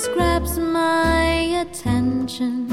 [0.00, 2.66] always grabs my attention.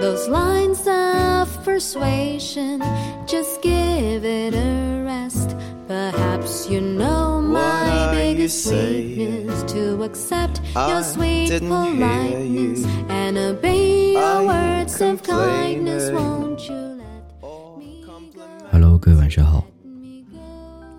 [0.00, 2.82] Those lines of persuasion,
[3.26, 5.54] just give it a rest.
[5.86, 9.18] Perhaps you know my are you biggest saying?
[9.46, 13.06] weakness to accept I your sweet didn't hear politeness you.
[13.08, 16.08] and obey your Are you words of kindness.
[16.08, 16.14] complaining?
[16.14, 19.64] Won't you let Or me compliment Hello，各位晚上好。
[19.84, 20.38] me go?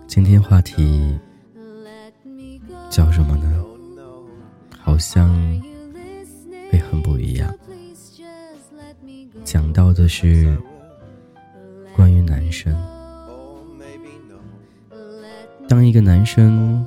[0.06, 1.18] 今天话题
[1.84, 2.74] Let me go.
[2.90, 3.44] 叫什么呢？
[3.60, 4.24] Oh no,
[4.80, 5.28] 好像
[6.93, 7.51] 很不一样。
[9.43, 10.55] 讲到的是
[11.95, 12.71] 关于男生。
[15.67, 16.85] 当一个男生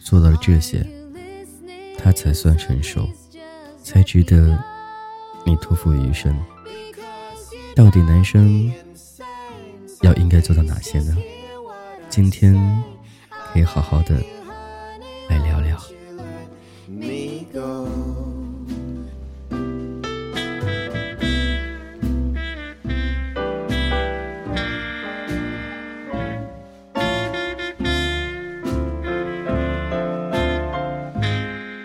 [0.00, 0.84] 做到了这些，
[1.96, 3.08] 他才算成熟，
[3.80, 4.58] 才值得
[5.46, 6.36] 你托付余生。
[7.76, 8.72] 到底男生
[10.02, 11.16] 要应该做到哪些呢？
[12.10, 12.82] 今天
[13.52, 14.20] 可以好好的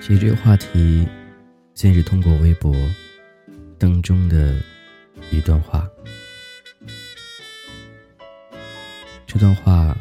[0.09, 1.07] 其实这个话题，
[1.75, 2.75] 先是通过微博
[3.77, 4.59] 当中的
[5.29, 5.87] 一段话。
[9.27, 9.95] 这段话，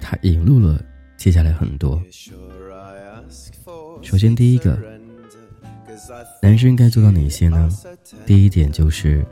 [0.00, 0.84] 它引入了
[1.16, 2.02] 接下来很多。
[4.02, 4.76] 首先，第一个，
[6.42, 7.70] 男生该做到哪些呢？
[8.26, 9.24] 第一点就是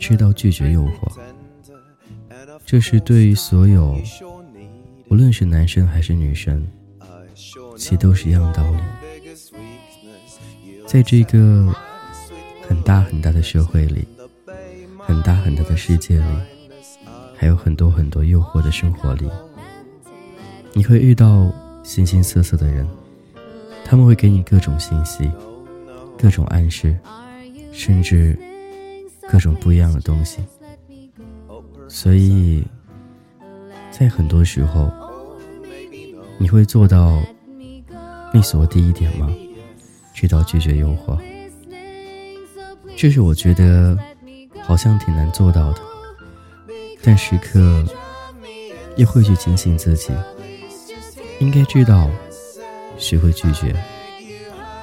[0.00, 1.16] 知道拒绝诱惑，
[2.66, 3.96] 这是对于所有
[5.08, 6.66] 无论是男生还是女生，
[7.78, 8.78] 其实都是一样的道理。
[10.86, 11.72] 在这个
[12.66, 14.06] 很大很大的社会里，
[14.98, 16.26] 很大很大的世界里，
[17.36, 19.30] 还有很多很多诱惑的生活里，
[20.72, 21.50] 你会遇到
[21.84, 22.86] 形形色色的人，
[23.84, 25.30] 他们会给你各种信息、
[26.18, 26.98] 各种暗示，
[27.70, 28.36] 甚至
[29.30, 30.40] 各种不一样的东西。
[31.88, 32.64] 所以，
[33.90, 34.90] 在很多时候，
[36.38, 37.22] 你会做到
[38.32, 39.28] 你所谓第一点吗？
[40.14, 41.16] 知道拒绝诱惑，
[42.96, 43.96] 这是我觉得
[44.62, 45.80] 好像挺难做到的。
[47.02, 47.84] 但时刻
[48.96, 50.12] 又会去警醒自己，
[51.38, 52.10] 应该知道
[52.96, 53.74] 学会拒绝，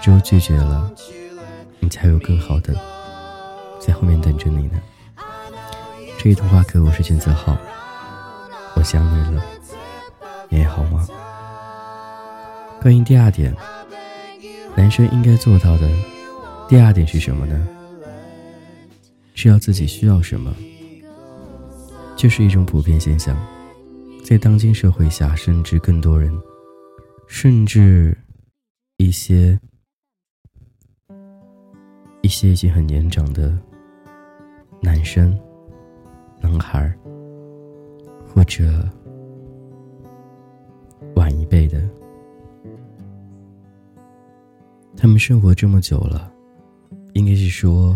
[0.02, 0.90] 只有拒绝了，
[1.80, 2.74] 你才有更好的
[3.78, 4.82] 在后面等着你呢。
[6.18, 7.58] 这一通话课我是卷泽浩，
[8.76, 9.44] 我想你了，
[10.48, 11.06] 你还好吗？
[12.86, 13.52] 关于第二点，
[14.78, 15.90] 男生应该做到的
[16.70, 17.68] 第二点是什么呢？
[19.34, 20.56] 知道自己需要什么。
[22.16, 23.36] 这是一种普遍现象，
[24.24, 26.32] 在当今社会下，甚至更多人，
[27.28, 28.16] 甚至
[28.98, 29.60] 一些
[32.22, 33.58] 一些已经很年长的
[34.80, 35.36] 男生、
[36.40, 36.96] 男孩，
[38.28, 38.88] 或者
[41.16, 41.84] 晚一辈的，
[45.06, 46.34] 他们生活这么久了，
[47.14, 47.96] 应该是说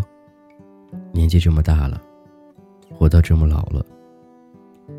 [1.11, 1.99] 年纪这么大了，
[2.87, 3.83] 活到这么老了。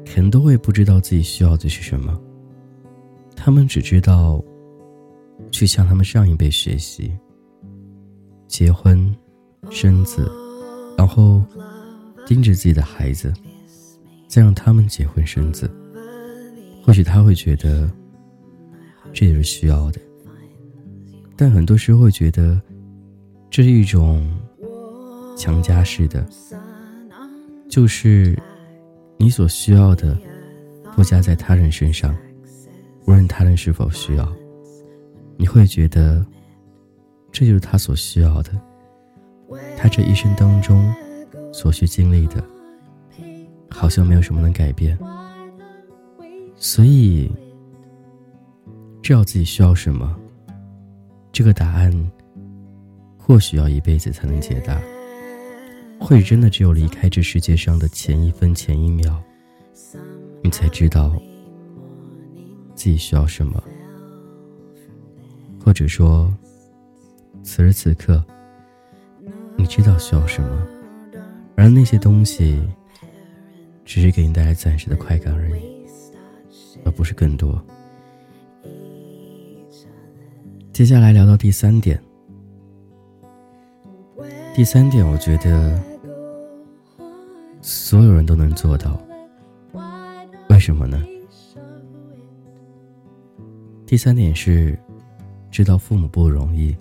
[0.05, 2.21] 可能都会不知道自己需要的是什么，
[3.37, 4.43] 他们只知道
[5.53, 7.17] 去向他们上一辈学习，
[8.49, 9.17] 结婚、
[9.71, 10.29] 生子，
[10.99, 11.45] 然后
[12.27, 13.33] 盯着自己的孩子，
[14.27, 15.71] 再让他们结婚生子。
[16.85, 17.89] 或许他会觉得
[19.13, 20.01] 这也是需要的，
[21.41, 22.61] 但很多时候觉得
[23.49, 24.31] 这是一种
[25.39, 26.29] 强加式的，
[27.67, 28.39] 就是。
[29.23, 30.19] 你所需要的
[30.95, 32.17] 附加在他人身上，
[33.07, 34.27] 无论他人是否需要，
[35.37, 36.25] 你会觉得
[37.31, 38.59] 这就是他所需要的，
[39.77, 40.91] 他这一生当中
[41.53, 42.43] 所需经历的，
[43.69, 44.99] 好像没有什么能改变。
[46.57, 47.31] 所以，
[49.03, 50.19] 知道自己需要什么，
[51.33, 52.11] 这个答案
[53.17, 54.81] 或许要一辈子才能解答。
[56.01, 59.23] 或许真的只有离开这世界上的前一分前一秒，
[60.43, 61.15] 你才知道
[62.75, 63.63] 自己需要什么，
[65.63, 66.33] 或者说，
[67.43, 68.25] 此时此刻，
[69.57, 70.67] 你知道需要什么，
[71.55, 72.59] 而那些东西，
[73.85, 75.63] 只是给你带来暂时的快感而已，
[76.87, 77.63] 而不是更多。
[80.81, 82.03] 接下来聊到第三点。
[84.55, 85.79] 第三点，我觉得
[87.61, 88.99] 所有人都能做到。
[90.49, 91.05] 为什么呢？
[93.85, 94.79] 第三点是，
[95.51, 96.75] 知道父母不容易。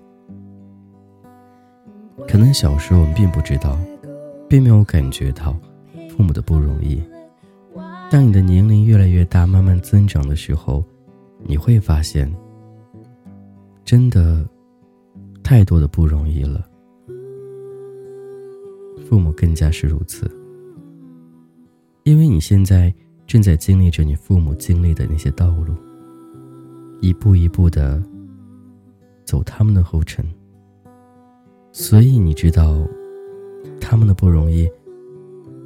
[2.25, 3.77] 可能小时候我们并不知道，
[4.47, 5.53] 并没有感觉到
[6.15, 7.03] 父母的不容易。
[8.09, 10.85] 当你的年龄越来越大，慢慢增长的时候，
[11.39, 12.33] 你会发现，
[13.89, 14.47] 真的
[15.41, 16.63] 太多的不容易了。
[19.09, 20.29] 父母更加是如此，
[22.03, 22.93] 因为你现在
[23.25, 25.73] 正在经历着你父母经历的那些道路，
[27.01, 27.99] 一步一步的
[29.25, 30.23] 走他们的后尘，
[31.71, 32.87] 所以你知道，
[33.81, 34.69] 他们的不容易，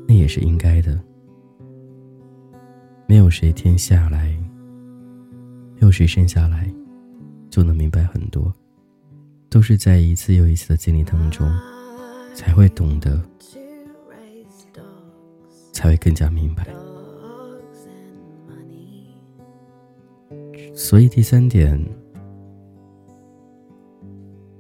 [0.08, 0.98] 那也是应该的。
[3.06, 4.34] 没有谁天下来，
[5.74, 6.74] 没有谁生下来
[7.54, 8.52] 就能明白很多，
[9.48, 11.48] 都是在一次又一次的经历当中，
[12.34, 13.22] 才会懂得，
[15.72, 16.66] 才会更加明白。
[20.74, 21.80] 所以第三点，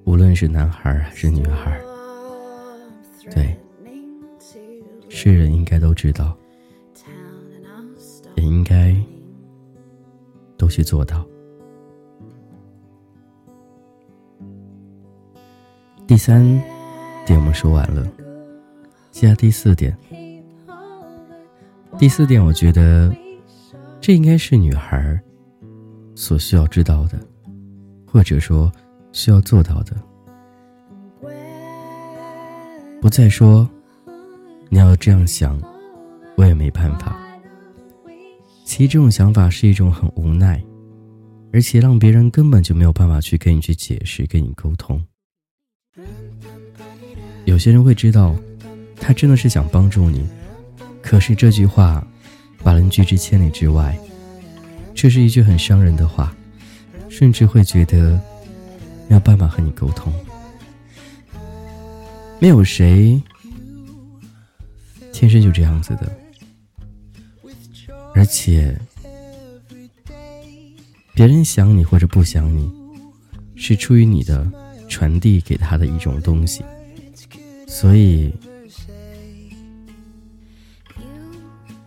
[0.03, 1.81] 无论是男孩还是女孩，
[3.31, 3.57] 对，
[5.09, 6.37] 世人应该都知道。
[8.35, 8.95] 也应该
[10.57, 11.25] 都去做到。
[16.13, 16.43] 第三
[17.25, 18.07] 点我们说完了，
[19.09, 19.97] 接下第四点。
[21.97, 23.11] 第四点，我觉得
[23.99, 25.19] 这应该是女孩
[26.13, 27.19] 所需要知道的，
[28.05, 28.71] 或者说
[29.11, 29.95] 需要做到的。
[33.01, 33.67] 不再说
[34.69, 35.59] 你要这样想，
[36.37, 37.17] 我也没办法。
[38.63, 40.63] 其实这种想法是一种很无奈，
[41.51, 45.03] 而且让别人根本就没有办法去跟你去解释、跟你沟通。
[47.45, 48.35] 有些人会知道，
[48.95, 50.27] 他真的是想帮助你，
[51.01, 52.05] 可是这句话
[52.63, 53.97] 把人拒之千里之外，
[54.95, 56.35] 这是一句很伤人的话，
[57.09, 58.19] 甚至会觉得
[59.07, 60.11] 没有办法和你沟通。
[62.39, 63.21] 没有谁
[65.11, 66.11] 天生就这样子的。
[68.15, 68.75] 而且，
[71.13, 72.71] 别人想你或者不想你，
[73.55, 74.51] 是出于你的
[74.87, 76.63] 传递给他的一种东西。
[77.67, 78.33] 所以，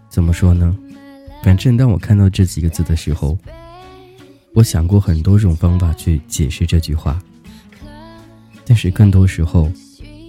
[0.09, 0.77] 怎么说呢？
[1.43, 3.39] 反正当我看到这几个字的时候，
[4.53, 7.23] 我想过很多种方法去解释这句话，
[8.65, 9.71] 但是更多时候，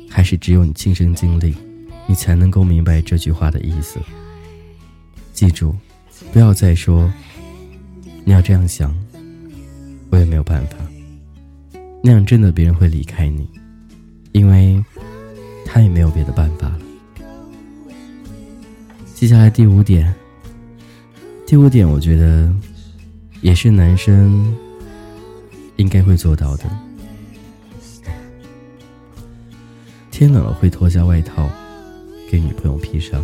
[0.10, 1.56] 还是只有你亲身经历，
[2.06, 4.00] 你才能够明白这句话的意思。
[5.34, 5.76] 记住。
[6.34, 7.12] 不要再说，
[8.26, 8.94] 你要这样想，
[10.10, 10.76] 我也没有办法。
[12.08, 13.46] 那样真的别人会离开你，
[14.32, 14.82] 因为
[15.66, 16.80] 他也没有别的办法了。
[19.14, 20.16] 接下来第五点，
[21.46, 22.50] 第五点我觉得
[23.42, 24.56] 也是男生
[25.76, 26.64] 应该会做到的。
[30.10, 31.50] 天冷了会脱下外套
[32.32, 33.22] 给女朋友披上。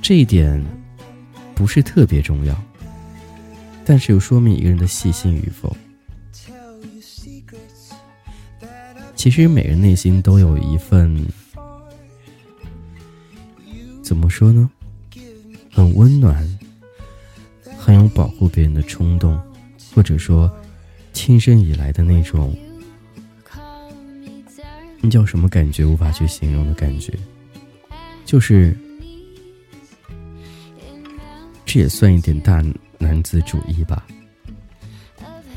[0.00, 0.64] 这一点
[1.52, 2.56] 不是特别重要，
[3.84, 5.76] 但是又说明一个人的细心与否。
[9.20, 11.14] 其实每个人内心都有一份
[14.02, 14.70] 怎么说呢？
[15.70, 16.58] 很温暖、
[17.76, 19.38] 很有保护别人的冲动，
[19.94, 20.50] 或者说
[21.12, 22.56] 亲身以来的那种，
[25.02, 25.84] 那叫什么感觉？
[25.84, 27.12] 无法去形容的感觉，
[28.24, 28.74] 就是。
[31.66, 32.64] 这也算一点大
[32.96, 34.06] 男子主义吧，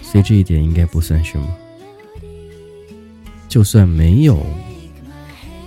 [0.01, 1.47] 所以这一点应该不算什么。
[3.53, 4.43] 就算没有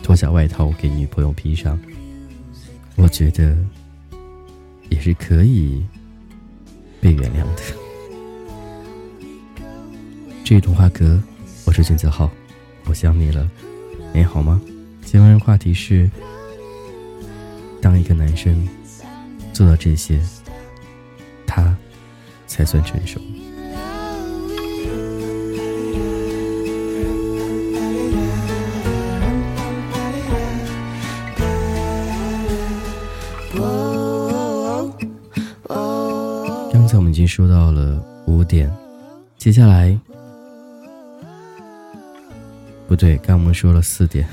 [0.03, 1.79] 脱下外套给女朋友披上，
[2.97, 3.57] 我觉得
[4.91, 5.87] 也是可以
[7.01, 7.63] 被原谅的。
[10.43, 11.23] 这一童话歌，
[11.65, 12.29] 我是君子浩，
[12.87, 13.49] 我想你了，
[14.13, 14.61] 你好吗？
[15.05, 16.11] 今晚的话题是：
[17.81, 18.69] 当一个男生。
[19.53, 20.21] 做到这些，
[21.47, 21.73] 他
[22.49, 23.21] 才算成熟。
[37.27, 38.71] 说到了五点，
[39.37, 39.99] 接下来
[42.87, 44.29] 不对，刚我们说了四点，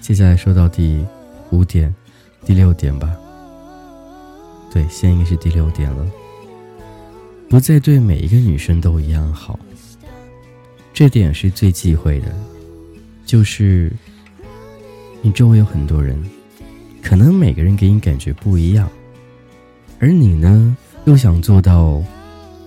[0.00, 1.04] 接下来说到第
[1.50, 1.94] 五点。
[2.46, 3.10] 第六点吧，
[4.70, 6.06] 对，现在应该是第六点了。
[7.48, 9.58] 不再对每一个女生都一样好。
[10.92, 12.26] 这点是最忌讳的，
[13.24, 13.90] 就是
[15.22, 16.22] 你周围有很多人，
[17.02, 18.90] 可能每个人给你感觉不一样，
[19.98, 22.02] 而你呢又想做到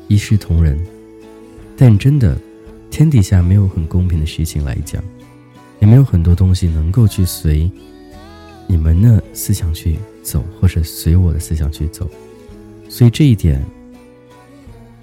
[0.07, 0.79] 一视同仁，
[1.75, 2.37] 但真的，
[2.89, 5.03] 天底下没有很公平的事情来讲，
[5.79, 7.69] 也没有很多东西能够去随
[8.65, 12.09] 你们的思想去走，或者随我的思想去走，
[12.89, 13.63] 所以这一点，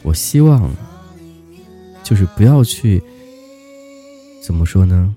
[0.03, 0.71] 我希望
[2.03, 3.03] 就是不要去。
[4.43, 5.17] 怎么说呢？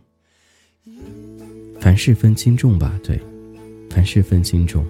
[1.81, 3.19] 凡事分轻重吧，对，
[3.89, 4.85] 凡事分轻重。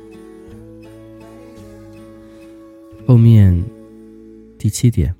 [3.08, 3.58] 后面
[4.60, 5.16] 第七点，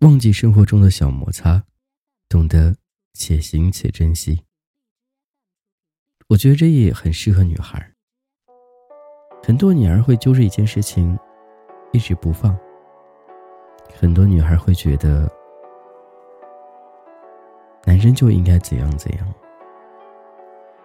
[0.00, 1.62] 忘记生活中的小摩擦，
[2.28, 2.74] 懂得
[3.14, 4.42] 且行且珍惜。
[6.26, 7.88] 我觉得这也很适合女孩。
[9.44, 11.16] 很多女孩会揪着一件事情
[11.92, 12.58] 一直不放，
[13.94, 15.30] 很多女孩会觉得。
[17.84, 19.34] 男生就应该怎样怎样。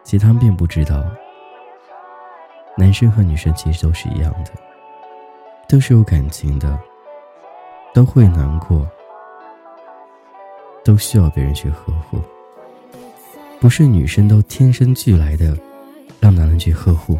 [0.04, 1.04] 其实他们并不知道，
[2.77, 4.51] 男生和女生其实都是一样的，
[5.69, 6.79] 都是有感情的，
[7.93, 8.88] 都会难过，
[10.83, 12.19] 都需要别人去呵护。
[13.59, 15.57] 不是女生都天生俱来的
[16.19, 17.17] 让男人去呵护，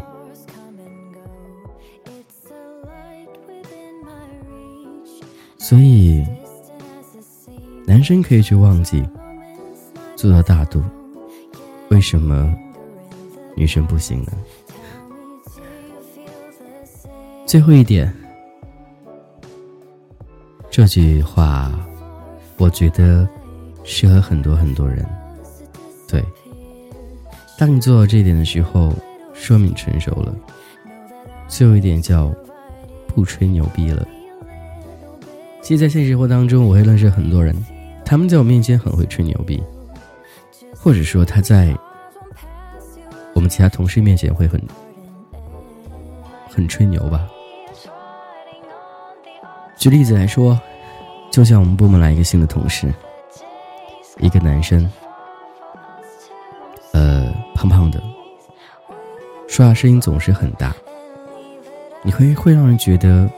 [5.58, 6.24] 所以
[7.86, 9.04] 男生可以去忘记。
[10.16, 10.82] 做到大度，
[11.90, 12.52] 为什么
[13.54, 14.32] 女生不行呢？
[17.46, 18.12] 最后一点，
[20.78, 21.72] 这句话，
[22.56, 23.28] 我觉得
[23.82, 25.04] 适合很多很多人。
[26.06, 26.24] 对，
[27.58, 28.92] 当你做到这一点的时候，
[29.34, 30.32] 说明成熟了。
[31.48, 32.32] 最后一点叫
[33.08, 34.06] 不吹牛逼了。
[35.60, 37.52] 其实，在现实生活当中，我会认识很多人，
[38.04, 39.60] 他们在我面前很会吹牛逼。
[40.76, 41.76] 或者说他在
[43.34, 44.62] 我们其他同事面前会很
[46.48, 47.26] 很吹牛吧。
[49.76, 50.58] 举例子来说，
[51.30, 52.92] 就像我们部门来一个新的同事，
[54.18, 54.90] 一个男生，
[56.92, 58.02] 呃，胖胖的，
[59.48, 60.74] 说话声音总是很大，
[62.02, 63.30] 你会会让人觉得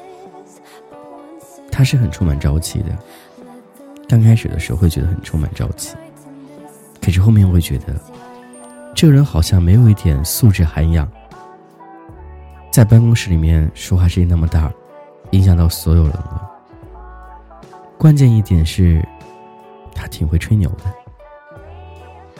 [1.71, 2.97] 他是很充满朝气的。
[4.09, 5.95] 刚开始的时候会觉得很充满朝气。
[7.03, 7.95] 可是后面会觉得，
[8.95, 11.07] 这个人好像没有一点素质涵养，
[12.73, 14.73] 在办公室里面说话声音那么大，
[15.33, 16.50] 影响到所有人了。
[18.00, 19.07] 关键一点是，
[19.95, 20.85] 他挺会吹牛的。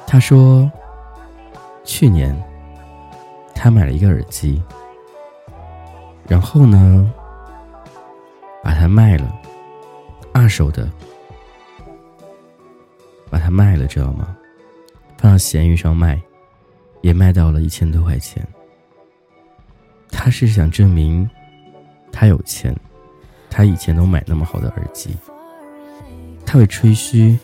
[0.07, 0.73] 他说，
[1.85, 2.35] 去年
[3.55, 4.63] 他买了一个耳机，
[6.27, 7.13] 然后呢，
[8.63, 9.31] 把它卖了，
[10.33, 10.91] 二手的，
[13.29, 14.35] 把它卖了，知道吗？
[15.19, 16.19] 放到闲鱼上卖，
[17.03, 18.43] 也卖到了一千多块钱。
[20.09, 21.29] 他是想证明，
[22.11, 22.75] 他有钱，
[23.51, 25.15] 他以前都买那么好的耳机。
[26.51, 27.39] 他会吹嘘，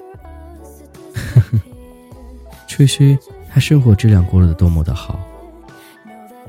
[2.67, 3.17] 吹嘘
[3.49, 5.21] 他生活质量过得多么的好，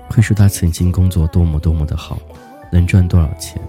[0.09, 2.17] 会说他曾经工作多么多么的好，
[2.71, 3.61] 能赚多少钱。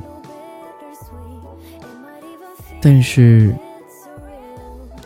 [2.80, 3.54] 但是，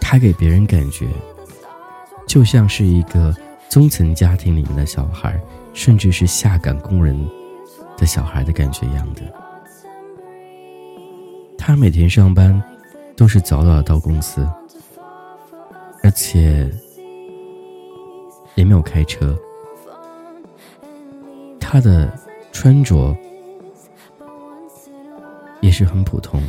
[0.00, 1.08] 他给别人感觉。
[2.24, 3.34] 就像是一个
[3.68, 5.36] 中层家庭里面的小孩，
[5.74, 7.18] 甚至是下岗工人
[7.96, 9.22] 的小孩的感觉一样的。
[11.58, 12.62] 他每天上班
[13.16, 14.48] 都是早早到公司，
[16.02, 16.70] 而且
[18.54, 19.38] 也没有开车。
[21.58, 22.12] 他的
[22.52, 23.16] 穿着
[25.60, 26.42] 也是很普通，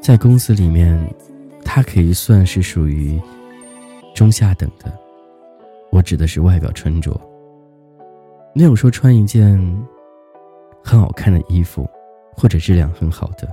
[0.00, 0.98] 在公司里面，
[1.64, 3.20] 他可以算是属于。
[4.14, 4.90] 中下等的，
[5.90, 7.20] 我指的是外表穿着，
[8.54, 9.54] 没有说穿一件
[10.82, 11.86] 很好看的衣服，
[12.34, 13.46] 或者质量很好的。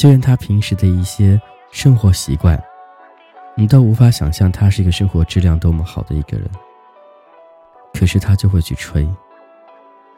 [0.00, 1.38] 就连他平时的一些
[1.72, 2.58] 生活习惯，
[3.54, 6.50] 你都无法想象他是一个生活质量多么好的一个人。
[7.92, 9.06] 可是他就会去吹，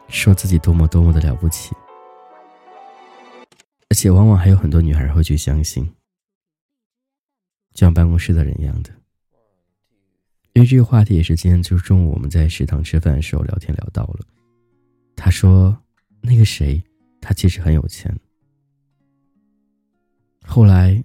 [0.07, 1.75] 说自己多么多么的了不起，
[3.89, 5.83] 而且往往还有很多女孩会去相信。
[7.73, 8.89] 就像办公室的人一样的，
[10.53, 14.19] 因为这个话题也是今天就是中午我们在食堂吃饭的时候聊天聊到了。
[15.13, 15.77] 他说
[16.23, 16.81] ：“那个谁，
[17.19, 18.17] 他其实很有钱。”
[20.45, 21.03] 后来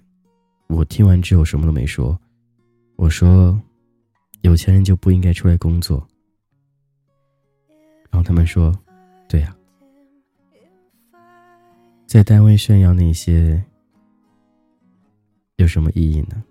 [0.67, 2.19] 我听完之后什么都没说，
[2.97, 3.59] 我说
[4.41, 6.05] ：“有钱人就不应该出来工作。”
[8.11, 8.77] 然后他们说
[9.27, 9.55] ：“对呀。”
[12.05, 13.63] 在单位炫耀那些
[15.57, 16.43] 有什么意义呢？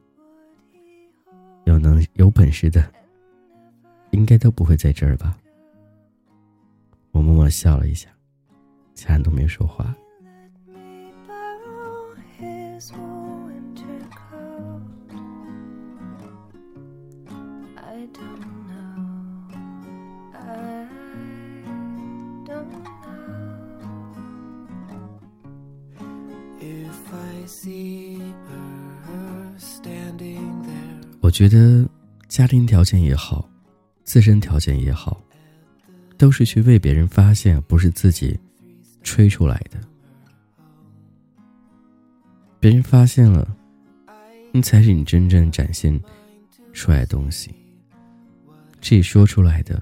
[1.65, 2.93] 有能有本事的，
[4.11, 5.37] 应该都不会在这儿吧？
[7.11, 8.09] 我默默笑了一下，
[8.95, 9.95] 其他人都没说话。
[31.21, 31.85] 我觉得，
[32.29, 33.49] 家庭条件也好，
[34.05, 35.21] 自身条件也好，
[36.17, 38.39] 都是去为别人发现，不是自己
[39.03, 39.98] 吹出来的。
[42.61, 43.47] 别人发现了，
[44.53, 45.99] 那才是你真正展现
[46.73, 47.55] 出来的东西。
[48.81, 49.81] 自己说出来的，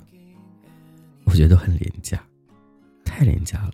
[1.24, 2.22] 我觉得很廉价，
[3.04, 3.72] 太廉价了。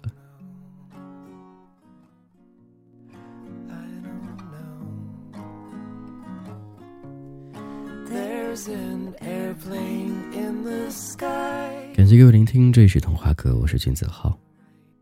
[11.94, 14.38] 感谢各位聆听这里是童话歌，我是君子浩，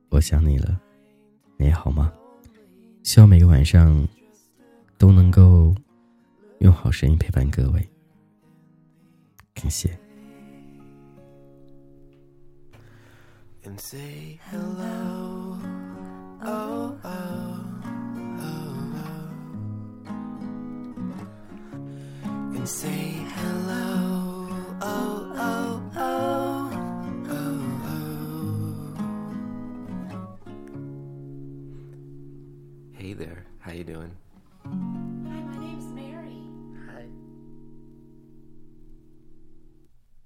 [0.09, 0.81] 我想你了，
[1.59, 2.13] 你也好吗？
[3.03, 4.07] 希望每个晚上
[4.97, 5.75] 都能够
[6.59, 7.89] 用好声音陪伴各位，
[9.55, 9.99] 感谢。
[13.71, 15.57] and say hello.
[33.93, 34.20] Doing?